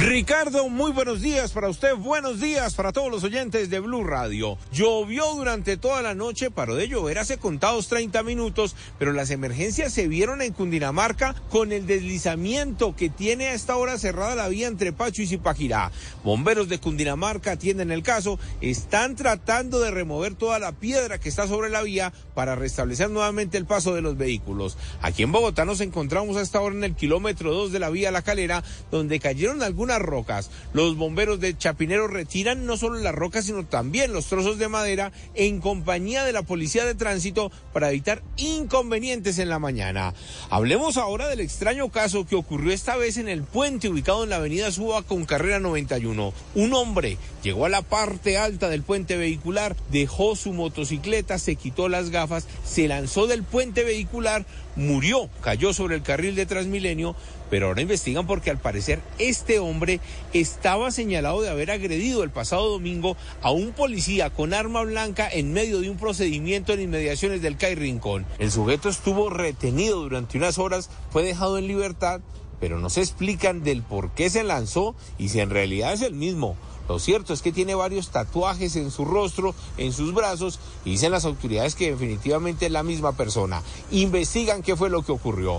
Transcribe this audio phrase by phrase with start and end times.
[0.00, 4.58] Ricardo, muy buenos días para usted, buenos días para todos los oyentes de Blue Radio.
[4.70, 9.94] Llovió durante toda la noche, paró de llover hace contados 30 minutos, pero las emergencias
[9.94, 14.66] se vieron en Cundinamarca con el deslizamiento que tiene a esta hora cerrada la vía
[14.66, 15.90] entre Pacho y Zipaquirá.
[16.22, 21.48] Bomberos de Cundinamarca atienden el caso, están tratando de remover toda la piedra que está
[21.48, 24.76] sobre la vía para restablecer nuevamente el paso de los vehículos.
[25.00, 28.10] Aquí en Bogotá nos encontramos a esta hora en el kilómetro 2 de la vía
[28.10, 30.50] La Calera, donde cayeron algunas rocas.
[30.72, 35.12] Los bomberos de Chapinero retiran no solo las rocas, sino también los trozos de madera
[35.34, 40.12] en compañía de la policía de tránsito para evitar inconvenientes en la mañana.
[40.50, 44.36] Hablemos ahora del extraño caso que ocurrió esta vez en el puente ubicado en la
[44.36, 46.32] avenida Suba con carrera 91.
[46.54, 51.88] Un hombre llegó a la parte alta del puente vehicular, dejó su motocicleta, se quitó
[51.88, 57.14] las gafas, se lanzó del puente vehicular, murió, cayó sobre el carril de Transmilenio,
[57.50, 60.00] pero ahora investigan porque al parecer este hombre
[60.32, 65.52] estaba señalado de haber agredido el pasado domingo a un policía con arma blanca en
[65.52, 68.26] medio de un procedimiento en inmediaciones del CAI Rincón.
[68.38, 72.20] El sujeto estuvo retenido durante unas horas, fue dejado en libertad,
[72.60, 76.14] pero no se explican del por qué se lanzó y si en realidad es el
[76.14, 76.56] mismo.
[76.88, 81.10] Lo cierto es que tiene varios tatuajes en su rostro, en sus brazos, y dicen
[81.10, 83.62] las autoridades que definitivamente es la misma persona.
[83.90, 85.58] Investigan qué fue lo que ocurrió.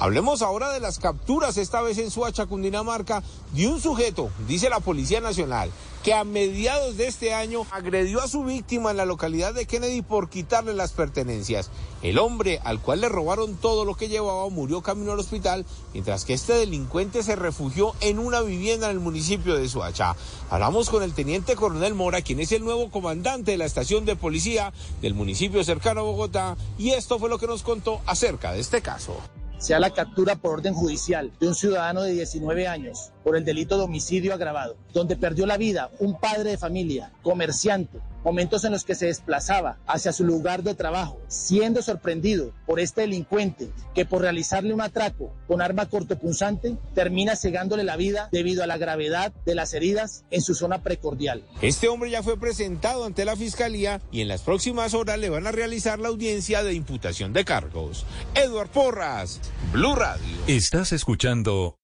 [0.00, 3.22] Hablemos ahora de las capturas, esta vez en Suacha, Cundinamarca,
[3.52, 5.70] de un sujeto, dice la Policía Nacional,
[6.02, 10.00] que a mediados de este año agredió a su víctima en la localidad de Kennedy
[10.00, 11.70] por quitarle las pertenencias.
[12.00, 16.24] El hombre al cual le robaron todo lo que llevaba murió camino al hospital, mientras
[16.24, 20.16] que este delincuente se refugió en una vivienda en el municipio de Suacha.
[20.48, 24.16] Hablamos con el teniente coronel Mora, quien es el nuevo comandante de la estación de
[24.16, 24.72] policía
[25.02, 28.80] del municipio cercano a Bogotá, y esto fue lo que nos contó acerca de este
[28.80, 29.20] caso
[29.60, 33.76] sea la captura por orden judicial de un ciudadano de 19 años por el delito
[33.76, 38.84] de homicidio agravado, donde perdió la vida un padre de familia, comerciante, momentos en los
[38.84, 44.22] que se desplazaba hacia su lugar de trabajo, siendo sorprendido por este delincuente que por
[44.22, 49.54] realizarle un atraco con arma cortopunzante termina cegándole la vida debido a la gravedad de
[49.54, 51.44] las heridas en su zona precordial.
[51.62, 55.46] Este hombre ya fue presentado ante la fiscalía y en las próximas horas le van
[55.46, 58.06] a realizar la audiencia de imputación de cargos.
[58.34, 59.40] Edward Porras,
[59.72, 60.36] Blue Radio.
[60.46, 61.79] Estás escuchando